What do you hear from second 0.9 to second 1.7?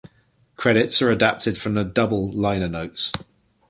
are adapted